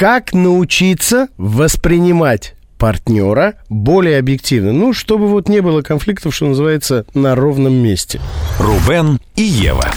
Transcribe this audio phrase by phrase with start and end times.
[0.00, 4.72] Как научиться воспринимать партнера более объективно?
[4.72, 8.18] Ну, чтобы вот не было конфликтов, что называется, на ровном месте.
[8.58, 9.90] Рубен и Ева.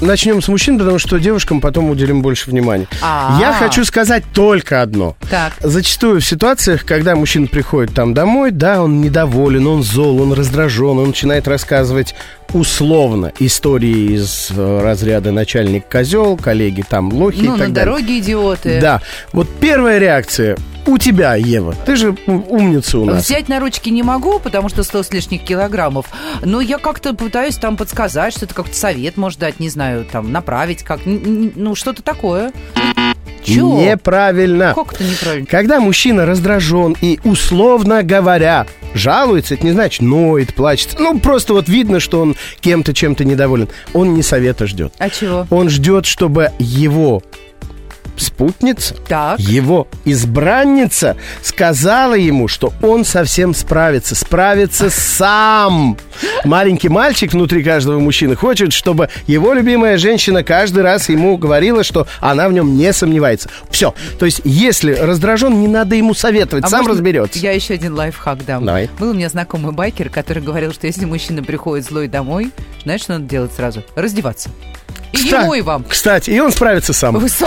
[0.00, 2.86] Начнем с мужчин, потому что девушкам потом уделим больше внимания.
[3.02, 3.40] А-а-а.
[3.40, 5.16] Я хочу сказать только одно.
[5.28, 5.54] Так.
[5.60, 10.98] Зачастую в ситуациях, когда мужчина приходит там домой, да, он недоволен, он зол, он раздражен,
[10.98, 12.14] он начинает рассказывать
[12.52, 17.74] условно истории из э, разряда начальник козел, коллеги там лохи Ну, и так на далее.
[17.74, 18.78] дороге идиоты.
[18.80, 19.02] Да.
[19.32, 20.56] Вот первая реакция
[20.88, 21.74] у тебя, Ева.
[21.86, 23.24] Ты же умница у нас.
[23.24, 26.06] Взять на ручки не могу, потому что 100 с лишних килограммов.
[26.42, 30.82] Но я как-то пытаюсь там подсказать, что-то как-то совет может дать, не знаю, там направить
[30.82, 32.52] как, ну что-то такое.
[33.44, 33.80] Чего?
[33.80, 34.74] Неправильно.
[34.74, 35.46] Как это неправильно?
[35.46, 40.96] Когда мужчина раздражен и, условно говоря, жалуется, это не значит ноет, плачет.
[40.98, 43.68] Ну, просто вот видно, что он кем-то, чем-то недоволен.
[43.94, 44.92] Он не совета ждет.
[44.98, 45.46] А чего?
[45.50, 47.22] Он ждет, чтобы его
[48.20, 49.38] спутница, Так.
[49.40, 55.96] его избранница сказала ему, что он совсем справится, справится сам.
[56.44, 62.06] Маленький мальчик внутри каждого мужчины хочет, чтобы его любимая женщина каждый раз ему говорила, что
[62.20, 63.48] она в нем не сомневается.
[63.70, 63.94] Все.
[64.18, 67.38] То есть, если раздражен, не надо ему советовать, А сам можно разберется.
[67.38, 68.64] Я еще один лайфхак дам.
[68.64, 68.88] Давай.
[68.98, 72.50] Был у меня знакомый байкер, который говорил, что если мужчина приходит злой домой,
[72.82, 73.82] знаешь, что надо делать сразу?
[73.94, 74.50] Раздеваться.
[75.12, 75.84] И Кста- ему, и вам.
[75.84, 77.16] Кстати, и он справится сам.
[77.18, 77.28] Вы.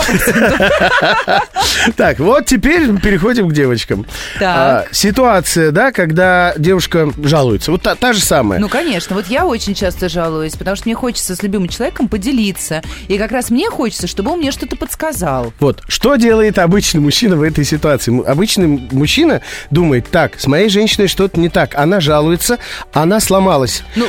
[1.96, 4.06] Так, вот теперь переходим к девочкам.
[4.40, 7.70] А, ситуация, да, когда девушка жалуется.
[7.72, 8.60] Вот та, же самая.
[8.60, 9.16] Ну, конечно.
[9.16, 12.82] Вот я очень часто жалуюсь, потому что мне хочется с любимым человеком поделиться.
[13.08, 15.52] И как раз мне хочется, чтобы он мне что-то подсказал.
[15.60, 18.24] Вот, что делает обычный мужчина в этой ситуации?
[18.26, 21.74] Обычный мужчина думает, так, с моей женщиной что-то не так.
[21.74, 22.58] Она жалуется,
[22.92, 23.82] она сломалась.
[23.94, 24.06] Ну-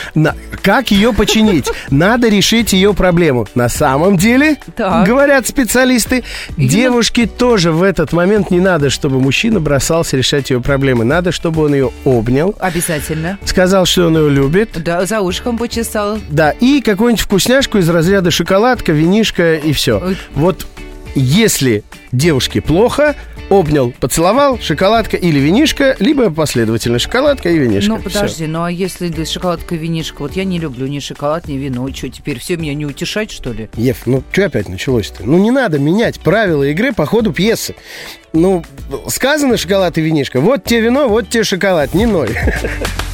[0.62, 1.68] как ее починить?
[1.90, 3.43] Надо решить ее проблему.
[3.56, 5.06] На самом деле, Так.
[5.08, 6.24] говорят специалисты,
[6.58, 11.04] девушке тоже в этот момент не надо, чтобы мужчина бросался решать ее проблемы.
[11.04, 13.38] Надо, чтобы он ее обнял, Обязательно.
[13.46, 16.20] сказал, что он ее любит, Да, за ушком почесал.
[16.30, 20.02] да, и какую-нибудь вкусняшку из разряда шоколадка, винишка и все.
[20.04, 20.18] Ой.
[20.36, 20.66] Вот
[21.16, 23.16] если девушке плохо,
[23.54, 27.90] обнял, поцеловал, шоколадка или винишка, либо последовательно шоколадка и винишка.
[27.90, 30.22] Ну, подожди, ну а если да, шоколадка и винишка?
[30.22, 31.88] Вот я не люблю ни шоколад, ни вино.
[31.94, 33.70] Что, теперь все меня не утешать, что ли?
[33.76, 35.24] Ев, ну что опять началось-то?
[35.24, 37.76] Ну не надо менять правила игры по ходу пьесы.
[38.34, 38.64] Ну,
[39.08, 40.42] сказано шоколад и винишка.
[40.42, 42.32] Вот тебе вино, вот тебе шоколад, не ноль.